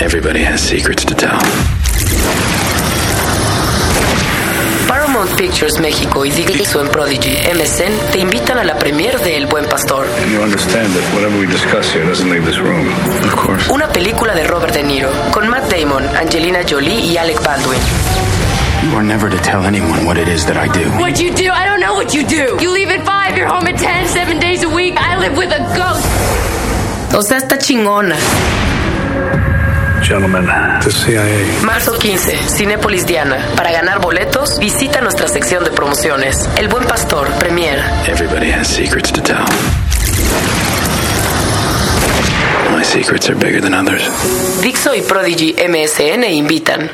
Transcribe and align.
Everybody 0.00 0.42
has 0.42 0.60
secrets 0.60 1.04
to 1.04 1.14
tell. 1.14 1.38
Paramount 4.88 5.30
Pictures 5.36 5.78
México 5.78 6.24
y 6.24 6.30
Dixo 6.30 6.80
en 6.80 6.88
Prodigy 6.88 7.36
MSN 7.54 8.10
te 8.12 8.18
invitan 8.20 8.58
a 8.58 8.64
la 8.64 8.76
premiere 8.76 9.18
de 9.18 9.36
El 9.36 9.46
Buen 9.46 9.66
Pastor, 9.66 10.06
You 10.32 10.42
understand 10.42 10.94
that 10.94 11.04
whatever 11.14 11.38
we 11.38 11.46
discuss 11.46 11.92
here 11.92 12.04
doesn't 12.06 12.30
leave 12.30 12.44
this 12.46 12.58
room. 12.58 12.88
Of 13.24 13.36
course. 13.36 13.70
una 13.70 13.88
película 13.88 14.34
de 14.34 14.44
Robert 14.44 14.72
De 14.74 14.82
Niro 14.82 15.10
con 15.32 15.48
Matt 15.48 15.70
Damon, 15.70 16.04
Angelina 16.16 16.60
Jolie 16.68 17.00
y 17.12 17.16
Alec 17.16 17.42
Baldwin. 17.44 17.80
You 18.82 18.96
are 18.96 19.04
never 19.04 19.28
to 19.28 19.36
tell 19.42 19.64
anyone 19.66 20.06
what 20.06 20.16
it 20.16 20.28
is 20.28 20.46
that 20.46 20.56
I 20.56 20.66
do. 20.72 20.88
What 20.98 21.20
you 21.20 21.30
do? 21.34 21.52
I 21.52 21.66
don't 21.66 21.80
know 21.80 21.94
what 21.94 22.14
you 22.14 22.24
do. 22.26 22.56
You 22.58 22.72
leave 22.72 22.88
at 22.88 23.04
five, 23.04 23.36
you're 23.36 23.46
home 23.46 23.66
at 23.68 23.78
ten, 23.78 24.08
seven 24.08 24.38
days 24.40 24.62
a 24.64 24.68
week. 24.70 24.94
I 24.96 25.18
live 25.18 25.36
with 25.36 25.52
a 25.52 25.60
ghost. 25.76 26.06
O 27.14 27.22
sea, 27.22 27.36
está 27.38 27.58
chingona. 27.58 28.16
Gentlemen, 30.10 30.44
the 30.82 30.90
CIA. 30.90 31.62
Marzo 31.62 31.96
15, 31.96 32.36
Cinépolis 32.48 33.06
Diana. 33.06 33.46
Para 33.54 33.70
ganar 33.70 34.00
boletos, 34.00 34.58
visita 34.58 35.00
nuestra 35.00 35.28
sección 35.28 35.62
de 35.62 35.70
promociones. 35.70 36.48
El 36.56 36.66
Buen 36.66 36.84
Pastor, 36.84 37.28
Premier. 37.38 37.78
Everybody 38.08 38.50
has 38.50 38.66
secrets 38.66 39.12
to 39.12 39.22
tell. 39.22 39.46
My 42.76 42.82
secrets 42.82 43.28
are 43.30 43.36
bigger 43.36 43.60
than 43.60 43.72
others. 43.72 44.02
Dixo 44.60 44.96
y 44.96 45.02
Prodigy 45.02 45.54
MSN 45.54 46.24
invitan. 46.24 46.90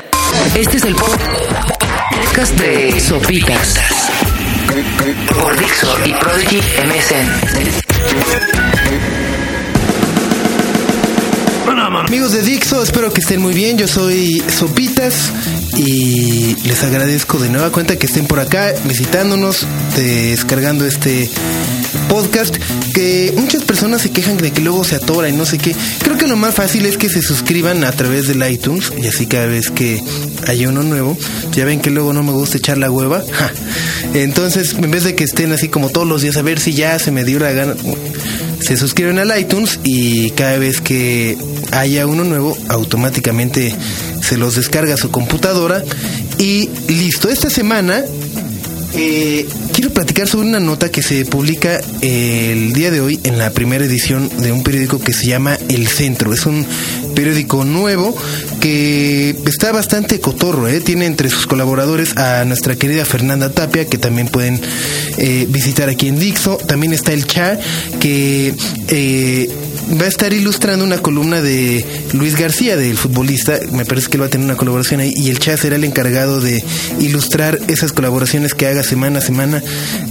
Este 0.53 0.77
es 0.77 0.83
el 0.83 0.93
podcast 0.93 2.53
de 2.59 2.99
Sopitas. 2.99 3.79
Por 5.41 5.57
Dixo 5.57 5.87
y 6.05 6.13
Prodigy 6.13 6.61
MSN. 6.85 8.76
Amigos 11.87 12.33
de 12.33 12.41
Dixo, 12.41 12.83
espero 12.83 13.13
que 13.13 13.21
estén 13.21 13.41
muy 13.41 13.53
bien. 13.53 13.77
Yo 13.77 13.87
soy 13.87 14.43
Sopitas 14.49 15.31
y 15.77 16.53
les 16.67 16.83
agradezco 16.83 17.39
de 17.39 17.47
nueva 17.47 17.71
cuenta 17.71 17.95
que 17.95 18.07
estén 18.07 18.27
por 18.27 18.41
acá 18.41 18.73
visitándonos, 18.83 19.65
descargando 19.95 20.85
este 20.85 21.29
podcast. 22.09 22.53
Que 22.93 23.33
muchas 23.37 23.63
personas 23.63 24.01
se 24.01 24.11
quejan 24.11 24.35
de 24.35 24.51
que 24.51 24.59
luego 24.59 24.83
se 24.83 24.97
atora 24.97 25.29
y 25.29 25.31
no 25.31 25.45
sé 25.45 25.59
qué. 25.59 25.73
Creo 25.99 26.17
que 26.17 26.27
lo 26.27 26.35
más 26.35 26.55
fácil 26.55 26.85
es 26.85 26.97
que 26.97 27.07
se 27.07 27.21
suscriban 27.21 27.85
a 27.85 27.91
través 27.93 28.27
del 28.27 28.45
iTunes 28.51 28.91
y 29.01 29.07
así 29.07 29.25
cada 29.25 29.45
vez 29.45 29.71
que 29.71 30.03
haya 30.45 30.67
uno 30.67 30.83
nuevo, 30.83 31.17
ya 31.53 31.63
ven 31.63 31.79
que 31.79 31.89
luego 31.89 32.11
no 32.11 32.21
me 32.21 32.33
gusta 32.33 32.57
echar 32.57 32.77
la 32.77 32.91
hueva. 32.91 33.23
Entonces, 34.13 34.73
en 34.73 34.91
vez 34.91 35.05
de 35.05 35.15
que 35.15 35.23
estén 35.23 35.53
así 35.53 35.69
como 35.69 35.87
todos 35.87 36.05
los 36.07 36.21
días 36.21 36.35
a 36.35 36.41
ver 36.41 36.59
si 36.59 36.73
ya 36.73 36.99
se 36.99 37.11
me 37.11 37.23
dio 37.23 37.39
la 37.39 37.53
gana 37.53 37.75
se 38.59 38.77
suscriben 38.77 39.19
al 39.19 39.37
iTunes 39.39 39.79
y 39.83 40.31
cada 40.31 40.57
vez 40.57 40.81
que 40.81 41.37
haya 41.71 42.07
uno 42.07 42.23
nuevo, 42.23 42.57
automáticamente 42.69 43.73
se 44.21 44.37
los 44.37 44.55
descarga 44.55 44.95
a 44.95 44.97
su 44.97 45.11
computadora 45.11 45.83
y 46.37 46.69
listo. 46.87 47.29
Esta 47.29 47.49
semana 47.49 48.03
eh, 48.93 49.47
quiero 49.77 49.93
platicar 49.93 50.27
sobre 50.27 50.47
una 50.47 50.59
nota 50.59 50.89
que 50.89 51.03
se 51.03 51.23
publica 51.23 51.79
el 52.01 52.73
día 52.73 52.89
de 52.89 52.99
hoy 52.99 53.19
en 53.23 53.37
la 53.37 53.51
primera 53.51 53.85
edición 53.85 54.27
de 54.39 54.51
un 54.51 54.63
periódico 54.63 54.97
que 54.97 55.13
se 55.13 55.27
llama 55.27 55.55
El 55.69 55.87
Centro. 55.87 56.33
Es 56.33 56.47
un 56.47 56.65
periódico 57.13 57.63
nuevo 57.63 58.15
que 58.59 59.35
está 59.45 59.71
bastante 59.71 60.19
cotorro, 60.19 60.67
¿eh? 60.67 60.81
tiene 60.81 61.05
entre 61.05 61.29
sus 61.29 61.45
colaboradores 61.45 62.17
a 62.17 62.43
nuestra 62.45 62.75
querida 62.75 63.05
Fernanda 63.05 63.51
Tapia, 63.51 63.85
que 63.85 63.99
también 63.99 64.29
pueden 64.29 64.59
eh, 65.19 65.45
visitar 65.47 65.89
aquí 65.89 66.07
en 66.07 66.17
Dixo. 66.17 66.57
También 66.57 66.91
está 66.91 67.13
el 67.13 67.27
Cha, 67.27 67.59
que 67.99 68.55
eh, 68.87 69.49
va 69.99 70.05
a 70.05 70.07
estar 70.07 70.33
ilustrando 70.33 70.83
una 70.83 70.97
columna 70.99 71.41
de 71.41 71.85
Luis 72.13 72.35
García, 72.35 72.75
del 72.75 72.97
futbolista. 72.97 73.59
Me 73.71 73.85
parece 73.85 74.09
que 74.09 74.17
él 74.17 74.21
va 74.21 74.27
a 74.27 74.29
tener 74.29 74.45
una 74.45 74.57
colaboración 74.57 74.99
ahí. 74.99 75.13
Y 75.15 75.29
el 75.29 75.39
Cha 75.39 75.57
será 75.57 75.75
el 75.75 75.83
encargado 75.83 76.41
de 76.41 76.63
ilustrar 76.99 77.59
esas 77.67 77.93
colaboraciones 77.93 78.53
que 78.53 78.67
haga 78.67 78.83
semana 78.83 79.19
a 79.19 79.21
semana 79.21 79.63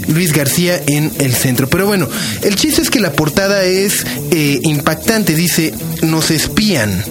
Luis 0.09 0.33
García 0.33 0.81
en 0.87 1.13
el 1.19 1.35
centro. 1.35 1.69
Pero 1.69 1.87
bueno, 1.87 2.09
el 2.43 2.57
chiste 2.57 2.83
es 2.83 2.91
que 2.91 3.01
la 3.01 3.13
portada 3.13 3.65
es 3.65 4.05
eh, 4.31 4.61
impactante. 4.63 5.35
Dice, 5.35 5.75
nos 6.03 6.31
espían. 6.31 7.05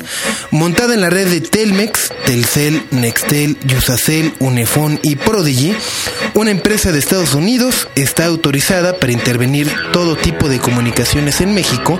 Montada 0.51 0.93
en 0.93 1.01
la 1.01 1.09
red 1.09 1.29
de 1.29 1.41
Telmex, 1.41 2.11
Telcel, 2.25 2.83
Nextel, 2.91 3.57
Yusacel, 3.65 4.33
Unifón 4.39 4.99
y 5.03 5.15
Prodigy, 5.15 5.75
una 6.33 6.51
empresa 6.51 6.91
de 6.91 6.99
Estados 6.99 7.33
Unidos 7.33 7.87
está 7.95 8.25
autorizada 8.25 8.97
para 8.99 9.11
intervenir 9.11 9.71
todo 9.93 10.15
tipo 10.15 10.49
de 10.49 10.59
comunicaciones 10.59 11.41
en 11.41 11.53
México 11.53 11.99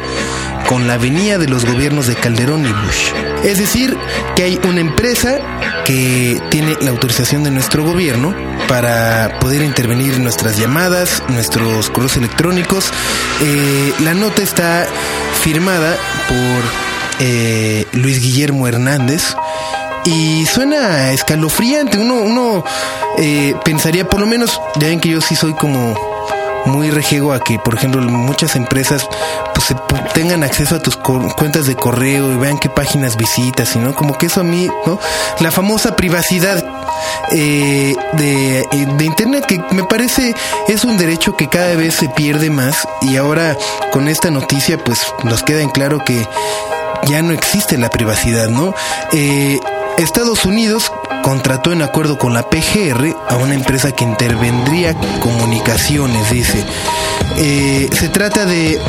con 0.67 0.87
la 0.87 0.97
venía 0.97 1.37
de 1.37 1.47
los 1.47 1.65
gobiernos 1.65 2.07
de 2.07 2.15
Calderón 2.15 2.65
y 2.65 2.71
Bush. 2.71 3.11
Es 3.43 3.59
decir, 3.59 3.95
que 4.35 4.43
hay 4.43 4.59
una 4.67 4.81
empresa 4.81 5.37
que 5.85 6.41
tiene 6.49 6.75
la 6.81 6.89
autorización 6.89 7.43
de 7.43 7.51
nuestro 7.51 7.83
gobierno 7.83 8.33
para 8.67 9.39
poder 9.39 9.61
intervenir 9.61 10.15
en 10.15 10.23
nuestras 10.23 10.57
llamadas, 10.57 11.23
nuestros 11.29 11.89
correos 11.89 12.17
electrónicos. 12.17 12.91
Eh, 13.41 13.93
la 13.99 14.13
nota 14.13 14.41
está 14.41 14.87
firmada 15.41 15.95
por 16.27 16.63
eh, 17.19 17.85
Luis 17.93 18.21
Guillermo 18.21 18.67
Hernández. 18.67 19.35
Y 20.05 20.45
suena 20.45 21.11
escalofriante. 21.11 21.97
Uno, 21.97 22.15
uno 22.15 22.63
eh, 23.17 23.55
pensaría, 23.63 24.07
por 24.07 24.19
lo 24.19 24.27
menos, 24.27 24.59
ya 24.75 24.87
ven 24.87 24.99
que 24.99 25.09
yo 25.09 25.21
sí 25.21 25.35
soy 25.35 25.53
como 25.53 25.95
muy 26.65 26.89
rejego 26.89 27.33
a 27.33 27.39
que, 27.39 27.59
por 27.59 27.75
ejemplo, 27.75 28.01
muchas 28.01 28.55
empresas 28.55 29.07
tengan 30.13 30.43
acceso 30.43 30.75
a 30.75 30.79
tus 30.79 30.95
cuentas 30.97 31.65
de 31.65 31.75
correo 31.75 32.31
y 32.31 32.37
vean 32.37 32.57
qué 32.57 32.69
páginas 32.69 33.17
visitas, 33.17 33.75
y 33.75 33.79
no 33.79 33.93
como 33.93 34.17
que 34.17 34.27
eso 34.27 34.41
a 34.41 34.43
mí, 34.43 34.69
¿no? 34.85 34.99
La 35.39 35.51
famosa 35.51 35.95
privacidad 35.95 36.63
eh, 37.31 37.95
de, 38.13 38.67
de 38.97 39.05
internet 39.05 39.45
que 39.45 39.61
me 39.71 39.83
parece 39.83 40.33
es 40.67 40.83
un 40.83 40.97
derecho 40.97 41.35
que 41.35 41.49
cada 41.49 41.75
vez 41.75 41.95
se 41.95 42.09
pierde 42.09 42.49
más 42.49 42.87
y 43.01 43.17
ahora 43.17 43.57
con 43.91 44.07
esta 44.07 44.29
noticia 44.29 44.77
pues 44.83 44.99
nos 45.23 45.43
queda 45.43 45.61
en 45.61 45.69
claro 45.69 45.99
que 46.05 46.27
ya 47.07 47.21
no 47.21 47.33
existe 47.33 47.77
la 47.77 47.89
privacidad, 47.89 48.49
¿no? 48.49 48.73
Eh, 49.13 49.59
Estados 49.97 50.45
Unidos 50.45 50.91
contrató 51.25 51.71
en 51.71 51.81
acuerdo 51.81 52.19
con 52.19 52.35
la 52.35 52.47
PGR 52.51 53.15
a 53.27 53.37
una 53.37 53.55
empresa 53.55 53.91
que 53.91 54.03
intervendría 54.03 54.93
comunicaciones, 55.19 56.29
dice. 56.29 56.63
Eh, 57.37 57.89
se 57.91 58.09
trata 58.09 58.45
de 58.45 58.79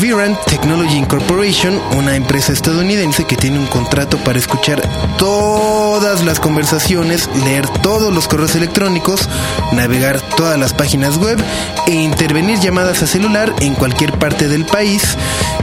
Virant 0.00 0.38
Technology 0.46 0.96
Incorporation, 0.96 1.78
una 1.98 2.16
empresa 2.16 2.54
estadounidense 2.54 3.26
que 3.26 3.36
tiene 3.36 3.58
un 3.58 3.66
contrato 3.66 4.16
para 4.24 4.38
escuchar 4.38 4.80
todas 5.18 6.24
las 6.24 6.40
conversaciones, 6.40 7.28
leer 7.44 7.68
todos 7.68 8.10
los 8.10 8.26
correos 8.26 8.54
electrónicos, 8.54 9.28
navegar 9.72 10.18
todas 10.38 10.58
las 10.58 10.72
páginas 10.72 11.18
web 11.18 11.38
e 11.86 11.90
intervenir 11.90 12.58
llamadas 12.60 13.02
a 13.02 13.06
celular 13.06 13.52
en 13.60 13.74
cualquier 13.74 14.18
parte 14.18 14.48
del 14.48 14.64
país, 14.64 15.02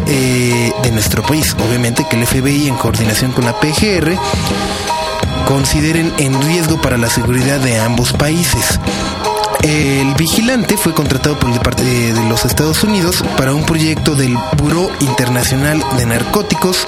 eh, 0.05 0.71
de 0.83 0.91
nuestro 0.91 1.23
país. 1.23 1.55
Obviamente 1.67 2.05
que 2.07 2.17
el 2.17 2.27
FBI 2.27 2.67
en 2.67 2.75
coordinación 2.75 3.31
con 3.31 3.45
la 3.45 3.59
PGR 3.59 4.15
consideren 5.47 6.13
en 6.17 6.41
riesgo 6.41 6.79
para 6.81 6.97
la 6.97 7.09
seguridad 7.09 7.59
de 7.61 7.79
ambos 7.79 8.11
países. 8.11 8.79
El 9.63 10.13
vigilante 10.15 10.77
fue 10.77 10.93
contratado 10.93 11.37
por 11.39 11.51
el 11.51 11.59
parte 11.59 11.83
de, 11.83 12.13
de 12.13 12.29
los 12.29 12.45
Estados 12.45 12.83
Unidos 12.83 13.23
para 13.37 13.53
un 13.53 13.65
proyecto 13.65 14.15
del 14.15 14.35
Buró 14.57 14.89
Internacional 15.01 15.83
de 15.97 16.05
Narcóticos 16.05 16.85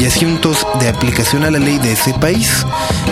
y 0.00 0.04
Asuntos 0.04 0.66
de 0.80 0.88
Aplicación 0.88 1.44
a 1.44 1.50
la 1.50 1.58
Ley 1.58 1.78
de 1.78 1.92
ese 1.92 2.14
país, 2.14 2.64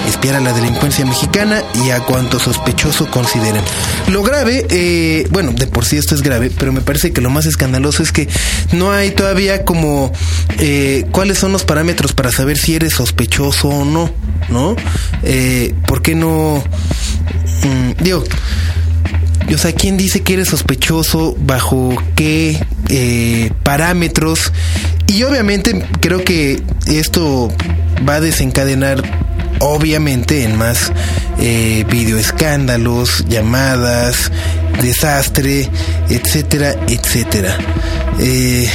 espiar 0.08 0.36
a 0.36 0.40
la 0.40 0.52
delincuencia 0.52 1.04
mexicana 1.04 1.62
y 1.84 1.90
a 1.90 2.00
cuanto 2.00 2.38
sospechoso 2.38 3.06
consideren. 3.10 3.62
Lo 4.08 4.22
grave, 4.22 4.66
eh, 4.70 5.26
bueno, 5.30 5.52
de 5.52 5.66
por 5.66 5.84
sí 5.84 5.96
esto 5.96 6.14
es 6.14 6.22
grave, 6.22 6.50
pero 6.56 6.72
me 6.72 6.80
parece 6.80 7.12
que 7.12 7.20
lo 7.20 7.30
más 7.30 7.46
escandaloso 7.46 8.02
es 8.02 8.12
que 8.12 8.28
no 8.72 8.92
hay 8.92 9.10
todavía 9.10 9.64
como 9.64 10.12
eh, 10.58 11.06
cuáles 11.10 11.38
son 11.38 11.52
los 11.52 11.64
parámetros 11.64 12.12
para 12.12 12.30
saber 12.30 12.58
si 12.58 12.74
eres 12.74 12.94
sospechoso 12.94 13.68
o 13.68 13.84
no, 13.84 14.10
¿no? 14.48 14.76
Eh, 15.22 15.74
¿Por 15.86 16.02
qué 16.02 16.14
no? 16.14 16.62
Mm, 17.62 18.02
digo, 18.02 18.24
o 19.54 19.58
sea, 19.58 19.72
¿quién 19.72 19.96
dice 19.96 20.22
que 20.22 20.34
eres 20.34 20.48
sospechoso? 20.48 21.36
¿Bajo 21.38 21.96
qué 22.14 22.60
eh, 22.88 23.50
parámetros? 23.62 24.52
Y 25.06 25.22
obviamente 25.24 25.84
creo 26.00 26.24
que 26.24 26.62
esto 26.86 27.52
va 28.08 28.16
a 28.16 28.20
desencadenar, 28.20 29.02
obviamente, 29.58 30.44
en 30.44 30.56
más 30.56 30.92
eh, 31.40 31.84
videoescándalos, 31.90 33.24
llamadas, 33.28 34.30
desastre, 34.80 35.68
etcétera, 36.08 36.74
etcétera. 36.86 37.58
Eh, 38.20 38.68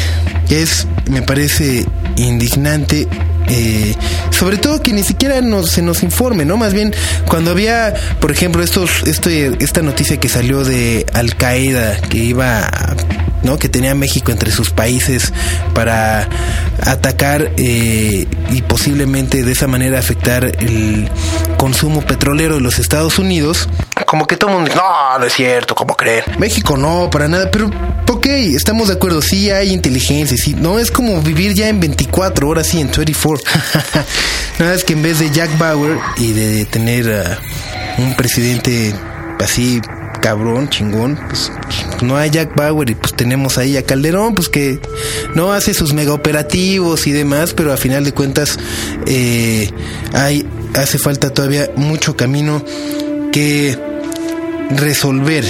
es, 0.49 0.87
me 1.09 1.21
parece 1.21 1.85
indignante 2.17 3.07
eh, 3.47 3.95
sobre 4.31 4.57
todo 4.57 4.81
que 4.81 4.93
ni 4.93 5.03
siquiera 5.03 5.41
nos, 5.41 5.71
se 5.71 5.81
nos 5.81 6.03
informe, 6.03 6.45
¿no? 6.45 6.57
Más 6.57 6.73
bien, 6.73 6.93
cuando 7.27 7.51
había, 7.51 7.93
por 8.19 8.31
ejemplo, 8.31 8.63
estos, 8.63 9.03
este, 9.03 9.51
esta 9.63 9.81
noticia 9.81 10.17
que 10.17 10.29
salió 10.29 10.63
de 10.63 11.05
Al 11.13 11.35
Qaeda, 11.35 11.97
que 12.01 12.17
iba, 12.17 12.69
¿no? 13.43 13.57
Que 13.57 13.69
tenía 13.69 13.95
México 13.95 14.31
entre 14.31 14.51
sus 14.51 14.71
países 14.71 15.33
para 15.73 16.27
atacar 16.83 17.51
eh, 17.57 18.27
y 18.51 18.61
posiblemente 18.63 19.43
de 19.43 19.51
esa 19.51 19.67
manera 19.67 19.99
afectar 19.99 20.43
el 20.43 21.09
consumo 21.57 22.01
petrolero 22.01 22.55
de 22.55 22.61
los 22.61 22.79
Estados 22.79 23.19
Unidos, 23.19 23.69
como 24.05 24.27
que 24.27 24.37
todo 24.37 24.49
el 24.51 24.57
mundo 24.57 24.69
dice, 24.69 24.81
no, 24.81 25.19
no 25.19 25.25
es 25.25 25.33
cierto, 25.33 25.75
¿cómo 25.75 25.95
creen? 25.95 26.23
México 26.37 26.77
no, 26.77 27.09
para 27.09 27.27
nada, 27.27 27.49
pero 27.51 27.69
ok, 28.25 28.31
estamos 28.55 28.87
de 28.87 28.95
acuerdo, 28.95 29.21
sí 29.21 29.51
hay 29.51 29.71
inteligencia, 29.71 30.35
sí, 30.35 30.55
no 30.55 30.79
es 30.79 30.89
como 30.89 31.21
vivir 31.21 31.53
ya 31.53 31.69
en 31.69 31.79
24 31.79 32.49
horas, 32.49 32.65
sí, 32.65 32.81
en 32.81 32.89
24. 32.89 33.43
nada 34.59 34.73
es 34.73 34.83
que 34.83 34.93
en 34.93 35.03
vez 35.03 35.19
de 35.19 35.29
Jack 35.29 35.55
Bauer 35.59 35.99
y 36.17 36.33
de 36.33 36.65
tener 36.65 37.11
a 37.11 37.39
un 37.99 38.15
presidente 38.15 38.95
así 39.39 39.79
cabrón, 40.23 40.69
chingón, 40.69 41.19
pues, 41.29 41.51
no 42.01 42.17
hay 42.17 42.31
Jack 42.31 42.55
Bauer 42.55 42.89
y 42.89 42.95
pues 42.95 43.13
tenemos 43.13 43.59
ahí 43.59 43.77
a 43.77 43.83
Calderón, 43.83 44.33
pues 44.33 44.49
que 44.49 44.79
no 45.35 45.53
hace 45.53 45.75
sus 45.75 45.93
mega 45.93 46.13
operativos 46.13 47.05
y 47.05 47.11
demás, 47.11 47.53
pero 47.53 47.71
a 47.73 47.77
final 47.77 48.05
de 48.05 48.11
cuentas 48.11 48.57
eh, 49.05 49.69
hay, 50.13 50.47
hace 50.73 50.97
falta 50.97 51.31
todavía 51.31 51.69
mucho 51.75 52.17
camino 52.17 52.65
que 53.31 53.77
resolver. 54.71 55.45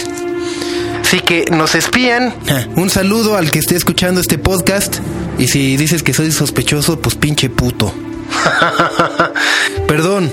Así 1.16 1.24
que 1.24 1.46
nos 1.50 1.76
espían. 1.76 2.36
Un 2.76 2.90
saludo 2.90 3.38
al 3.38 3.50
que 3.50 3.60
esté 3.60 3.78
escuchando 3.78 4.20
este 4.20 4.38
podcast. 4.38 4.98
Y 5.40 5.48
si 5.48 5.78
dices 5.78 6.04
que 6.04 6.14
soy 6.14 6.30
sospechoso, 6.34 7.00
pues 7.00 7.16
pinche 7.16 7.50
puto. 7.50 7.94
Perdón, 9.88 10.30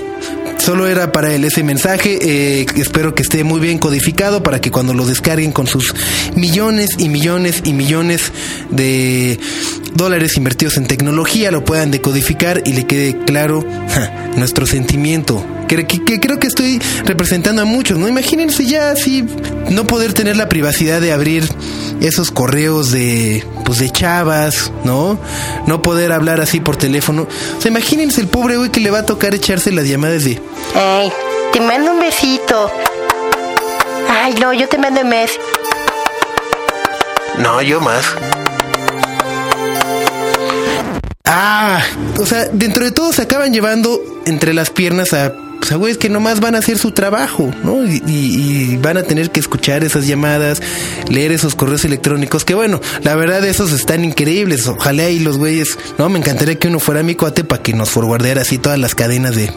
Solo 0.57 0.87
era 0.87 1.11
para 1.11 1.33
él 1.33 1.43
ese 1.43 1.63
mensaje. 1.63 2.19
Eh, 2.21 2.65
espero 2.77 3.13
que 3.15 3.23
esté 3.23 3.43
muy 3.43 3.59
bien 3.59 3.79
codificado 3.79 4.43
para 4.43 4.61
que 4.61 4.71
cuando 4.71 4.93
lo 4.93 5.05
descarguen 5.05 5.51
con 5.51 5.67
sus 5.67 5.93
millones 6.35 6.91
y 6.97 7.09
millones 7.09 7.61
y 7.65 7.73
millones 7.73 8.31
de 8.69 9.39
dólares 9.95 10.37
invertidos 10.37 10.77
en 10.77 10.87
tecnología 10.87 11.51
lo 11.51 11.63
puedan 11.63 11.91
decodificar 11.91 12.61
y 12.65 12.73
le 12.73 12.85
quede 12.85 13.17
claro 13.25 13.63
nuestro 14.37 14.65
sentimiento. 14.65 15.45
Que, 15.67 15.87
que, 15.87 16.19
creo 16.19 16.39
que 16.39 16.47
estoy 16.47 16.79
representando 17.05 17.63
a 17.63 17.65
muchos, 17.65 17.97
¿no? 17.97 18.07
Imagínense 18.07 18.65
ya 18.65 18.91
así 18.91 19.25
no 19.71 19.87
poder 19.87 20.13
tener 20.13 20.37
la 20.37 20.47
privacidad 20.47 21.01
de 21.01 21.11
abrir 21.11 21.49
esos 21.99 22.29
correos 22.29 22.91
de 22.91 23.43
pues 23.63 23.79
de 23.79 23.89
chavas, 23.89 24.71
¿no? 24.83 25.17
No 25.67 25.81
poder 25.81 26.11
hablar 26.11 26.41
así 26.41 26.59
por 26.59 26.77
teléfono. 26.77 27.27
O 27.57 27.61
sea, 27.61 27.69
imagínense 27.71 28.21
el 28.21 28.27
pobre 28.27 28.57
güey 28.57 28.69
que 28.69 28.79
le 28.79 28.91
va 28.91 28.99
a 28.99 29.05
tocar 29.05 29.33
echarse 29.33 29.71
las 29.71 29.87
llamadas 29.87 30.23
de 30.23 30.41
Ay, 30.75 31.11
te 31.51 31.59
mando 31.61 31.91
un 31.91 31.99
besito. 31.99 32.71
Ay, 34.09 34.35
no, 34.39 34.53
yo 34.53 34.67
te 34.67 34.77
mando 34.77 35.01
un 35.01 35.09
mes. 35.09 35.31
No, 37.39 37.61
yo 37.61 37.81
más. 37.81 38.05
Ah, 41.25 41.81
o 42.19 42.25
sea, 42.25 42.45
dentro 42.51 42.85
de 42.85 42.91
todo 42.91 43.11
se 43.11 43.23
acaban 43.23 43.53
llevando 43.53 44.01
entre 44.25 44.53
las 44.53 44.69
piernas 44.69 45.13
a 45.13 45.33
o 45.63 45.65
sea, 45.65 45.77
güeyes 45.77 45.97
que 45.97 46.09
nomás 46.09 46.41
van 46.41 46.55
a 46.55 46.57
hacer 46.57 46.77
su 46.77 46.91
trabajo, 46.91 47.49
¿no? 47.63 47.85
Y, 47.85 48.77
van 48.81 48.97
a 48.97 49.03
tener 49.03 49.31
que 49.31 49.39
escuchar 49.39 49.85
esas 49.85 50.05
llamadas, 50.05 50.61
leer 51.07 51.31
esos 51.31 51.55
correos 51.55 51.85
electrónicos, 51.85 52.43
que 52.43 52.53
bueno, 52.53 52.81
la 53.01 53.15
verdad 53.15 53.45
esos 53.45 53.71
están 53.71 54.03
increíbles. 54.03 54.67
Ojalá 54.67 55.09
y 55.09 55.19
los 55.19 55.37
güeyes, 55.37 55.77
no, 55.97 56.09
me 56.09 56.19
encantaría 56.19 56.59
que 56.59 56.67
uno 56.67 56.81
fuera 56.81 57.01
mi 57.01 57.15
cuate 57.15 57.45
para 57.45 57.63
que 57.63 57.71
nos 57.71 57.91
forwardeara 57.91 58.41
así 58.41 58.57
todas 58.57 58.77
las 58.77 58.93
cadenas 58.93 59.37
de... 59.37 59.53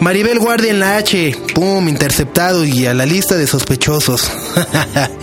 Maribel 0.00 0.38
Guardia 0.38 0.70
en 0.70 0.80
la 0.80 0.96
H, 0.96 1.36
pum, 1.54 1.88
interceptado 1.90 2.64
y 2.64 2.86
a 2.86 2.94
la 2.94 3.04
lista 3.04 3.36
de 3.36 3.46
sospechosos. 3.46 4.32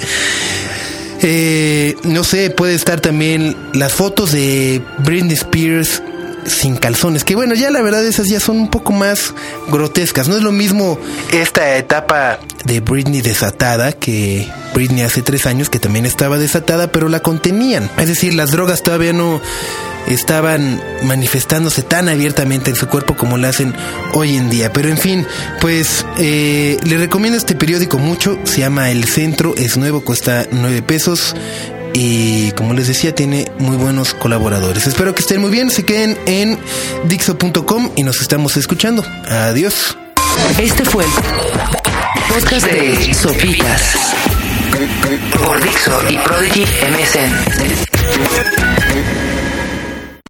eh, 1.24 1.96
no 2.04 2.24
sé, 2.24 2.52
puede 2.52 2.76
estar 2.76 3.02
también 3.02 3.58
las 3.74 3.94
fotos 3.94 4.34
de 4.34 4.84
Britney 5.00 5.34
Spears 5.34 6.04
sin 6.50 6.76
calzones. 6.76 7.24
Que 7.24 7.36
bueno, 7.36 7.56
ya 7.56 7.72
la 7.72 7.82
verdad 7.82 8.06
esas 8.06 8.28
ya 8.28 8.40
son 8.40 8.58
un 8.58 8.70
poco 8.70 8.92
más 8.92 9.34
grotescas. 9.70 10.28
No 10.28 10.36
es 10.36 10.44
lo 10.44 10.52
mismo 10.52 10.98
esta 11.32 11.78
etapa 11.78 12.40
de 12.66 12.80
Britney 12.82 13.22
desatada 13.22 13.92
que 13.94 14.48
Britney 14.74 15.04
hace 15.04 15.22
tres 15.22 15.46
años 15.46 15.70
que 15.70 15.80
también 15.80 16.06
estaba 16.06 16.38
desatada, 16.38 16.92
pero 16.92 17.10
la 17.10 17.22
contenían. 17.22 17.90
Es 17.98 18.08
decir, 18.08 18.34
las 18.34 18.52
drogas 18.52 18.84
todavía 18.84 19.14
no 19.14 19.42
estaban 20.08 20.82
manifestándose 21.04 21.84
tan 21.84 22.10
abiertamente 22.10 22.72
en 22.72 22.76
su 22.76 22.88
cuerpo 22.88 23.16
como 23.16 23.38
lo 23.38 23.48
hacen 23.48 23.74
hoy 24.14 24.36
en 24.36 24.50
día. 24.50 24.74
Pero 24.74 24.90
en 24.90 24.98
fin, 24.98 25.28
pues 25.62 26.06
eh, 26.18 26.78
le 26.84 26.98
recomiendo 26.98 27.38
este 27.38 27.56
periódico 27.56 27.98
mucho. 27.98 28.38
Se 28.44 28.60
llama 28.60 28.92
El 28.92 29.06
Centro, 29.06 29.54
es 29.56 29.78
nuevo, 29.78 30.02
cuesta 30.02 30.48
nueve 30.52 30.82
pesos 30.82 31.36
y 31.94 32.52
como 32.52 32.74
les 32.74 32.88
decía 32.88 33.14
tiene 33.14 33.52
muy 33.58 33.78
buenos 33.78 34.14
colaboradores. 34.14 34.88
Espero 34.88 35.14
que 35.16 35.22
estén 35.22 35.42
muy 35.42 35.52
bien, 35.52 35.70
se 35.70 35.86
queden 35.86 36.18
en 36.26 36.58
dixo.com 37.06 37.92
y 37.96 38.04
nos 38.04 38.22
estamos 38.22 38.58
escuchando. 38.58 39.04
Adiós. 39.28 39.98
Este 40.58 40.86
fue 40.86 41.04
el 41.06 41.12
podcast 42.34 42.68
de 42.68 43.14
Sopitas 43.14 43.96
por 45.38 45.62
Dixo 45.64 46.00
y 46.10 46.18
Prodigy 46.18 46.64
MSN. 46.64 47.32